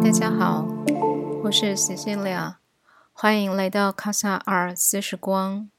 [0.00, 0.66] 大家好，
[1.44, 2.56] 我是 Cecilia，
[3.12, 5.70] 欢迎来到卡萨尔四时光。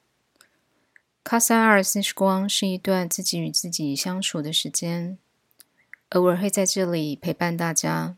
[1.24, 5.18] 卡萨尔四时光是一段自己与自己相处的时间，
[6.10, 8.18] 偶尔会在这里陪伴大家。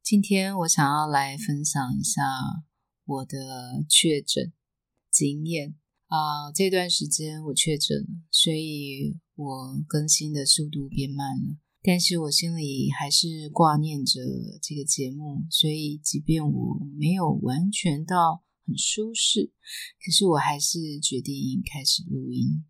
[0.00, 2.22] 今天我想要来分享一下
[3.04, 4.52] 我的确诊
[5.10, 5.74] 经验
[6.06, 11.56] 啊，这段时间我确诊了，所以我更新的速度变慢了。
[11.82, 14.20] 但是我心里还是挂念着
[14.60, 19.50] 这个节目，所以即便我没有完全到很舒适，
[20.04, 22.66] 可是我还是决定开始录音。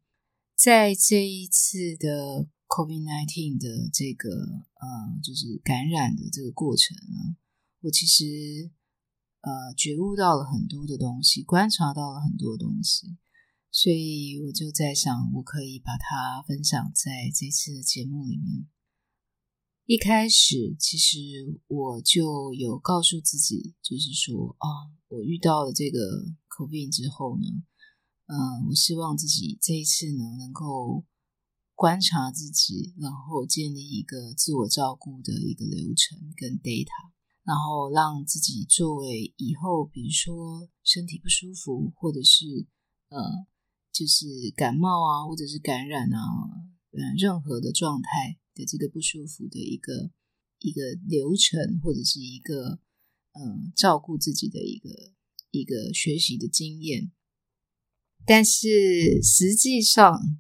[0.54, 7.36] 在这一次的 COVID-19 的这个呃，就是感染的这个过程呢，
[7.80, 8.70] 我其实
[9.40, 13.16] 呃觉悟到了很多的东西，观察到了很多东西，
[13.72, 18.68] 所以我就在想，我可以把它分享在这次的节目里面。
[19.90, 21.18] 一开始，其实
[21.66, 24.68] 我就有告诉自己，就是说，啊，
[25.08, 25.98] 我遇到了这个
[26.48, 27.42] COVID 之后呢，
[28.26, 31.04] 嗯，我希望自己这一次呢，能够
[31.74, 37.10] 观察自己，然后建立一个自我照顾的一个流程跟 data，
[37.42, 42.46] 然后让自己作为以后，比如说身体不舒服，或者是
[43.08, 43.18] 呃，
[43.92, 46.22] 就是感冒啊，或者是感染啊，
[46.92, 48.38] 嗯，任何的状态。
[48.64, 50.10] 这个不舒服的一个
[50.58, 52.80] 一个流程，或者是一个
[53.32, 54.90] 嗯照顾自己的一个
[55.50, 57.10] 一个学习的经验，
[58.24, 60.38] 但是实际上，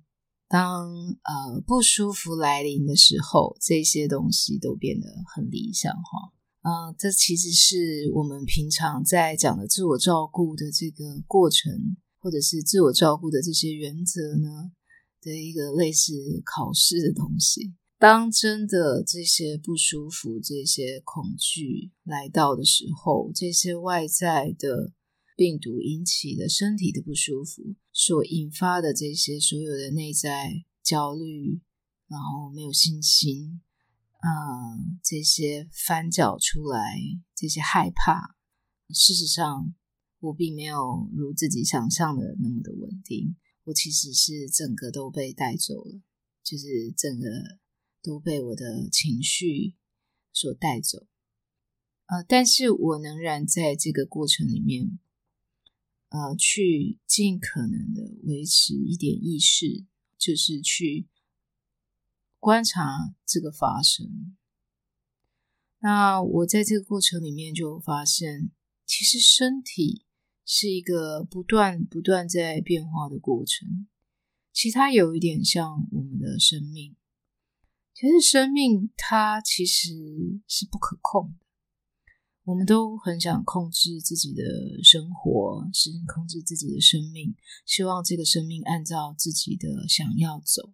[0.48, 6.32] 当呃不舒服来临的时候，这些东西都变得很理想化。
[6.62, 14.72] 嗯，这其实是我们平常在讲的自我照顾的这个过程，或者是自我照顾的这些原则呢
[15.22, 17.74] 的一个类似考试的东西。
[18.00, 24.94] 当真的这些不舒服、这些恐惧来到的时候，这些外在的
[25.36, 31.60] 病毒引起的身体的不舒服所引发的这些所有的内在焦虑，
[32.08, 33.60] 然后没有信心，
[34.22, 36.98] 嗯，这些翻搅出来，
[37.36, 38.34] 这些害怕，
[38.94, 39.74] 事实上
[40.20, 46.00] 我并没有如自己想象的那么的稳定，我其实是整个都被带走了，
[46.42, 47.59] 就是整个。
[48.02, 49.74] 都被我的情绪
[50.32, 51.06] 所带走，
[52.06, 54.98] 呃，但是我仍然在这个过程里面，
[56.08, 59.84] 呃，去尽可能的维持一点意识，
[60.16, 61.08] 就是去
[62.38, 64.36] 观察这个发生。
[65.80, 68.50] 那我在这个过程里面就发现，
[68.86, 70.04] 其实身体
[70.44, 73.86] 是一个不断不断在变化的过程，
[74.52, 76.96] 其他有一点像我们的生命。
[78.00, 79.90] 其实生命它其实
[80.48, 81.44] 是不可控的，
[82.44, 84.42] 我们都很想控制自己的
[84.82, 87.34] 生活，是控制自己的生命，
[87.66, 90.72] 希望这个生命按照自己的想要走。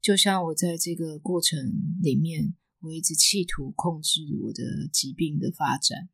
[0.00, 1.56] 就像我在这个过程
[2.02, 6.08] 里面，我一直企图控制我的疾病的发展，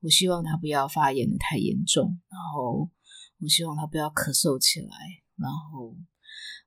[0.00, 2.90] 我希望它不要发炎的太严重，然后
[3.36, 4.96] 我希望它不要咳嗽起来，
[5.36, 5.94] 然后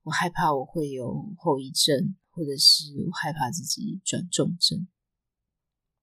[0.03, 2.15] 我害怕我会有后遗症。
[2.37, 4.87] 或者是我害怕自己转重症，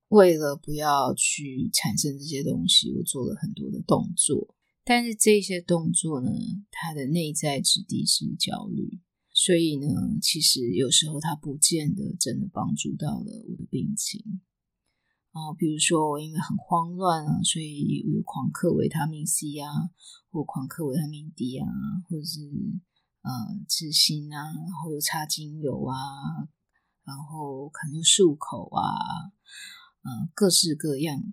[0.09, 4.57] 为了不要去产生这些东西，我做了很多的动作。
[4.83, 6.29] 但是这些动作呢，
[6.73, 8.99] 它的内在质地是焦虑，
[9.33, 9.87] 所以呢，
[10.21, 14.41] 其实有时候它不见得真的帮助到了我的病情。
[15.31, 19.71] 啊，比如说我因为很慌乱啊，所以我有狂嗑维他命 C 啊，
[20.31, 21.69] 或狂嗑维他命 D 啊，
[22.09, 22.41] 或者是。
[23.25, 23.31] 呃，
[23.67, 25.97] 治心啊，然后又擦精油啊，
[27.05, 28.85] 然后可能又漱口啊，
[30.03, 31.33] 呃，各式各样的。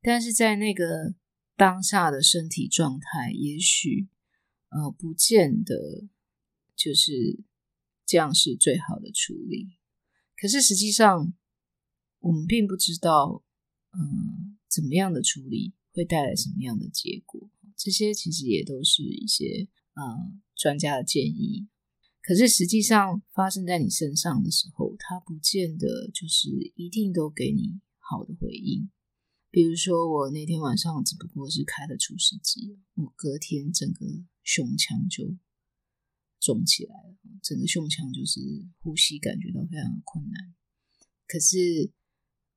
[0.00, 1.16] 但是在那个
[1.56, 4.08] 当下的身体状态，也许
[4.68, 6.06] 呃，不见得
[6.76, 7.42] 就是
[8.06, 9.76] 这样是最好的处理。
[10.36, 11.34] 可是实际上，
[12.20, 13.42] 我们并不知道，
[13.90, 17.50] 嗯，怎么样的处理会带来什么样的结果。
[17.76, 19.68] 这些其实也都是一些。
[19.94, 20.02] 啊，
[20.54, 21.66] 专家的建议，
[22.22, 28.90] 可是实际上发生在你身上的时候，它不见得就是一定都给你好的回应。
[29.50, 34.04] 比如说，我那天晚上只不过是开了除湿机，我隔天整个
[34.42, 35.36] 胸腔就
[36.40, 38.40] 肿起来了，整个胸腔就是
[38.80, 40.54] 呼吸感觉到非常的困难。
[41.28, 41.92] 可是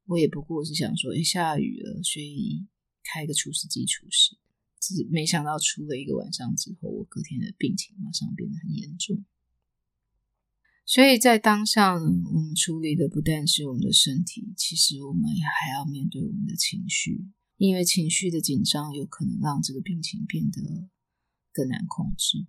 [0.05, 2.65] 我也不过是想说，哎，下雨了，所以
[3.03, 4.35] 开个除湿机除湿。
[4.79, 9.25] 只没想到，出了一个晚上之后，我隔天的病情马上变得很严重。
[10.85, 17.27] 所以在当下，我们处理的不但是我们的身体，其实我们也还要面对我们的情绪，
[17.57, 20.87] 因为情绪的紧张有可能让这个病情变得
[21.51, 22.47] 更难控制。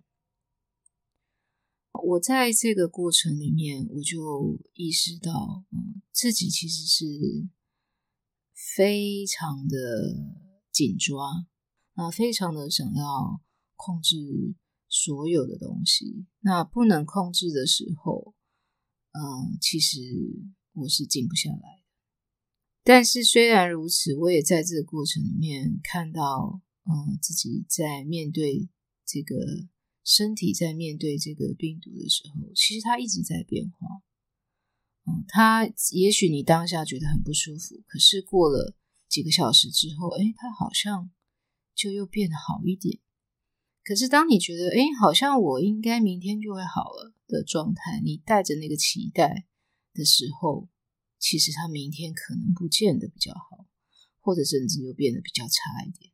[1.91, 7.05] 我在这个过程里面，我就意识到，嗯，自己其实是
[8.75, 10.15] 非常的
[10.71, 11.45] 紧抓，
[11.99, 13.41] 啊，非常的想要
[13.75, 14.55] 控制。
[14.91, 18.33] 所有的东西，那不能控制的时候，
[19.11, 19.99] 嗯，其实
[20.73, 21.83] 我是静不下来的。
[22.83, 28.67] 但是虽然如此，我也在这个过程里面看到，嗯，自己在面对
[29.05, 29.35] 这个
[30.03, 33.87] 身体，在面对这个病毒的时候，其实它一直在变化。
[35.05, 38.75] 嗯，它也许你当下觉得很不舒服，可是过了
[39.07, 41.11] 几个小时之后，哎，它好像
[41.79, 42.99] 就又变得好一点。
[43.85, 49.47] 可是，当你觉得哎，好像我应该明天就会好了的状态，你带着那个期待
[49.93, 50.67] 的时候，
[51.17, 53.65] 其实他明天可能不见得比较好，
[54.19, 56.11] 或者甚至又变得比较差一点。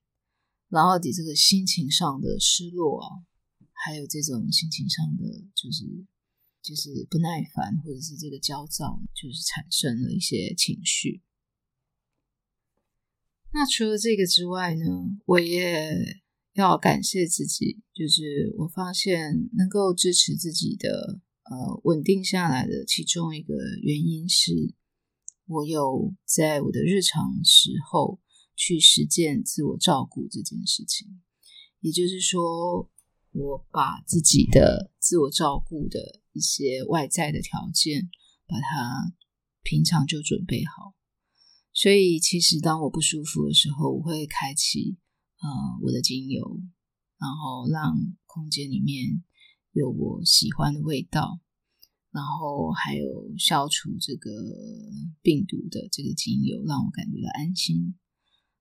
[0.69, 3.25] 然后你这个心情上的失落啊，
[3.73, 5.23] 还有这种心情上的
[5.55, 6.05] 就是
[6.61, 11.23] 就是不耐烦，或者是这个焦躁，就是产生了一些情绪。
[13.55, 14.85] 那除了这个之外呢，
[15.25, 16.21] 我也。
[16.55, 24.73] 要感谢自己，就是我发现能够支持自己的呃稳定下来的其中一个原因是，
[25.47, 28.21] 我有在我的日常时候
[28.55, 31.19] 去实践自我照顾这件事情。
[31.81, 32.89] 也就是说，
[33.31, 38.09] 我把自己的自我照顾的一些外在的条件，
[38.47, 39.13] 把它
[39.61, 40.95] 平常就准备好。
[41.75, 44.97] 所以，其实当我不舒服的时候，我会开启。
[45.37, 45.49] 呃，
[45.83, 46.59] 我的精油，
[47.19, 47.93] 然后让
[48.25, 49.21] 空间里面
[49.73, 51.41] 有我喜欢的味道，
[52.09, 54.31] 然后还有消除这个
[55.21, 57.93] 病毒的这个精油，让我感觉到安心。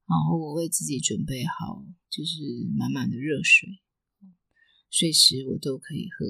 [0.06, 2.42] 然后我为自己准备好，就是
[2.76, 3.68] 满满的热水，
[4.90, 6.26] 随时我都可以喝。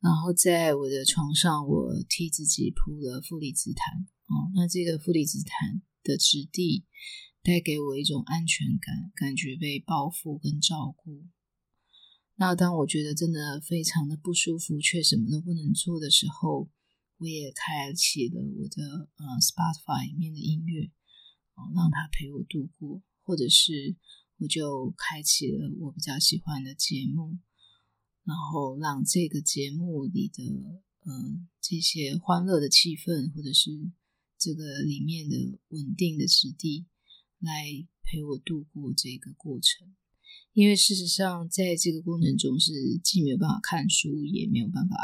[0.00, 4.06] 然后在我的床上，我替自己铺了负离子毯。
[4.28, 6.86] 哦，那这个负离子毯的质地。
[7.40, 11.24] 带给我一种安全感，感觉被包覆跟照顾。
[12.34, 16.68] 那当我觉得真的非常的不舒服，却什么都不能做的时候，
[17.16, 20.90] 我也开启了我的呃 Spotify 里面的音乐，
[21.54, 23.96] 哦，让它陪我度过，或者是
[24.38, 27.38] 我就开启了我比较喜欢的节目，
[28.24, 30.44] 然后让这个节目里的
[31.04, 31.12] 呃
[31.62, 33.70] 这些欢乐的气氛，或者是
[34.38, 36.86] 这个里面的稳定的质地。
[37.40, 39.94] 来陪我度过这个过程，
[40.54, 44.96] 因为事实上，在这个过程中是既没有办法看书，也没有办法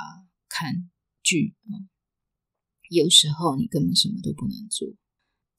[0.48, 0.90] 看
[1.22, 1.86] 剧啊。
[2.90, 4.96] 有时候你根本什么都不能做。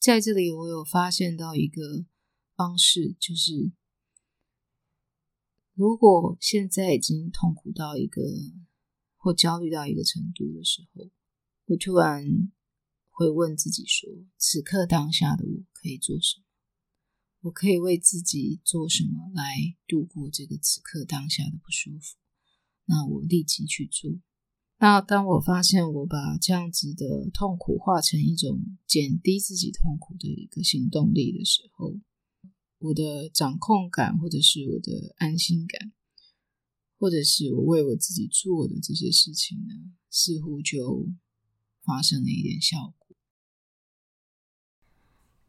[0.01, 2.05] 在这里，我有发现到一个
[2.57, 3.71] 方式，就是
[5.75, 8.21] 如果现在已经痛苦到一个
[9.15, 11.09] 或焦虑到一个程度的时候，
[11.67, 12.51] 我突然
[13.15, 16.43] 会问自己说：此刻当下的我可以做什么？
[17.43, 19.55] 我可以为自己做什么来
[19.87, 22.17] 度过这个此刻当下的不舒服？
[22.83, 24.11] 那我立即去做。
[24.79, 31.97] 那当我发现我把这样子的痛苦化成一种减低自己痛苦的一个行动力的时候，
[32.79, 35.93] 我的掌控感，或者是我的安心感，
[36.97, 41.07] 或者是我为我自己做的这些事情呢，似乎就
[41.83, 43.04] 发生了一点效果。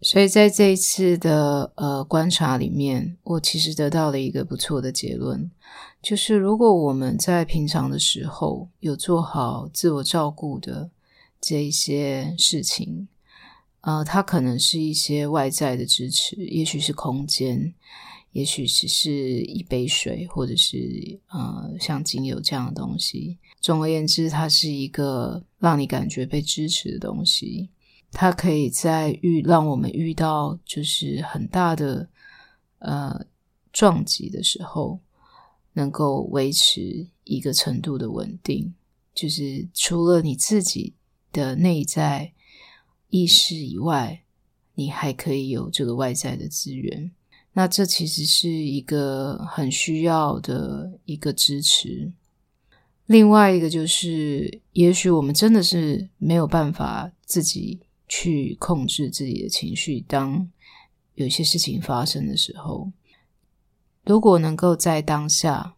[0.02, 5.50] 所以在这一次的呃观察里面，我其实得到了一个不错的结论，
[6.02, 10.90] 就是如果我们在平常的时候有做好自我照顾的
[11.40, 13.08] 这一些事情，
[13.80, 17.72] 呃，它可能是一些外在的支持，也许是空间，
[18.32, 23.38] 也许只是一杯水，或者是呃像精油这样的东西。
[23.62, 27.70] 总而言之，它是一个让你感觉被支持的东西。
[28.12, 32.08] 它可以在遇让我们遇到就是很大的
[32.78, 33.26] 呃
[33.72, 35.00] 撞击的时候，
[35.75, 38.75] 能够维持一个程度的稳定。
[39.14, 40.94] 就是除了你自己
[41.32, 42.32] 的内在
[43.08, 44.22] 意识以外，
[44.75, 47.10] 你还可以有这个外在的资源。
[47.52, 52.12] 那这其实是一个很需要的一个支持。
[53.06, 57.80] 另外一个就是，也许我们真的是没有办法自己。
[58.08, 60.00] 去控制自己的情绪。
[60.02, 60.48] 当
[61.14, 62.90] 有些事情发生的时候，
[64.04, 65.75] 如果能够在当下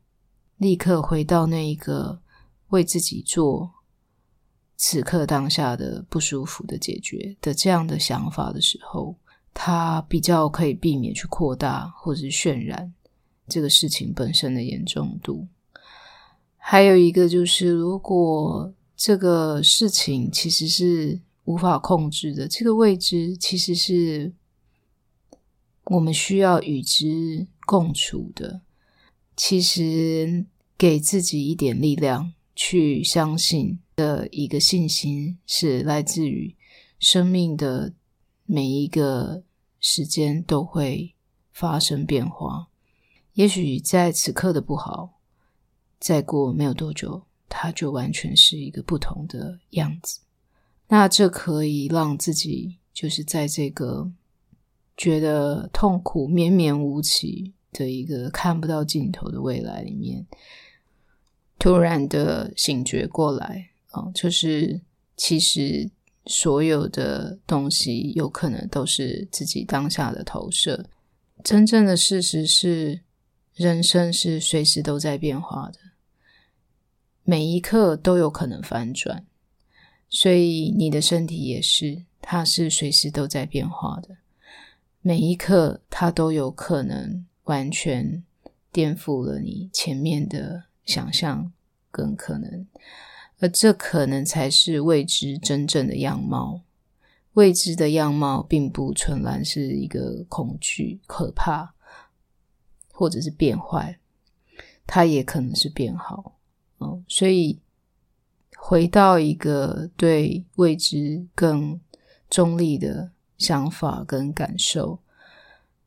[0.56, 2.20] 立刻回到那一个
[2.68, 3.70] 为自己做
[4.76, 9.16] 此刻当下的不舒服的解决的这样的想法的时候，
[9.54, 12.92] 它比较可以避免去扩大或者是渲染
[13.48, 15.46] 这个事情本身的严重度。
[16.56, 21.18] 还有一个就是，如果这个事情其实是
[21.48, 24.34] 无法控制的，这个未知其实是
[25.84, 28.60] 我们需要与之共处的。
[29.34, 30.44] 其实
[30.76, 36.54] 给自己一点力量，去相信的一个信心，是来自于
[36.98, 37.94] 生命的
[38.44, 39.42] 每一个
[39.80, 41.14] 时间都会
[41.50, 42.68] 发生变化。
[43.32, 45.14] 也许在此刻的不好，
[45.98, 47.22] 再过没有多久。
[47.48, 50.20] 它就完全是一个不同的样子。
[50.88, 54.10] 那这可以让自己就是在这个
[54.96, 60.26] 觉得痛苦绵绵无期的一个看不到尽头的未来里面，
[61.58, 64.80] 突然的醒觉过来啊，就是
[65.16, 65.90] 其实
[66.26, 70.86] 所有的东西有可能都是自己当下的投射。
[71.44, 73.00] 真正的事实是，
[73.54, 75.78] 人生是随时都在变化的。
[77.22, 79.26] 每一刻都有可能翻转，
[80.10, 84.16] 所以你的身体也是，它是随时都在变化的。
[85.00, 88.22] 每一刻，它都有可能完全
[88.72, 91.52] 颠覆了你前面的想象
[91.90, 92.66] 跟可能，
[93.38, 96.62] 而这可能才是未知真正的样貌。
[97.34, 101.72] 未知的样貌并不纯然是一个恐惧、可怕，
[102.90, 104.00] 或者是变坏，
[104.86, 106.36] 它也可能是变好。
[106.78, 107.60] 哦，所以
[108.60, 111.80] 回到一个对未知更
[112.28, 114.98] 中立的想法跟感受，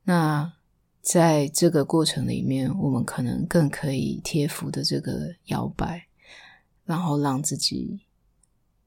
[0.05, 0.53] 那
[1.01, 6.07] 在这个过程里面，我们可能更可以贴服的这个摇摆，
[6.85, 7.99] 然后让自己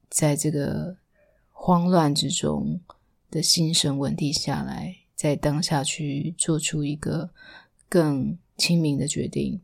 [0.09, 0.97] 在这个
[1.51, 2.81] 慌乱之中
[3.31, 7.29] 的心神稳定下来，在当下去做出一个
[7.87, 9.61] 更清明的决定。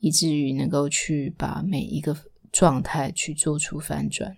[0.00, 2.16] 以至于能够去把每一个
[2.52, 4.36] 状态去做出反转，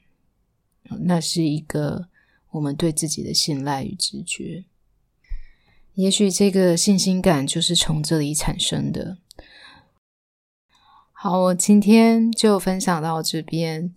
[1.00, 2.09] 那是一个
[2.52, 4.64] 我们对自己的信赖与直觉。
[5.94, 9.18] 也许这个信心感就是从这里产生的。
[11.12, 13.92] 好，我今天就分享到这边。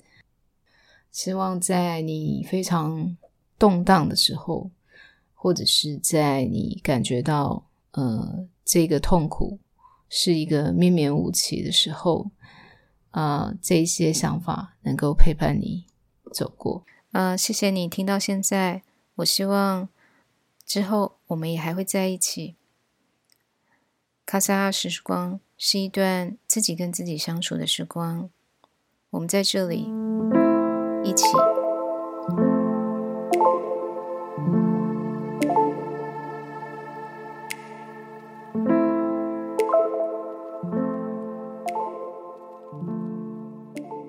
[1.12, 3.16] 希望在你非常
[3.58, 4.72] 动荡的时候，
[5.34, 9.60] 或者是在你感觉到呃这个痛苦。
[10.10, 12.32] 是一个绵绵无期的时候，
[13.12, 15.86] 啊，这些想法能够陪伴你
[16.32, 16.84] 走过。
[17.12, 18.84] 啊，谢谢你听到现在。
[19.16, 19.90] 我希望
[20.66, 22.56] 之后我们也还会在一起。
[24.26, 28.30] 卡萨二时光是一段自己跟自己相处的时光。
[29.12, 29.90] 我们在这里
[31.04, 31.26] 一起。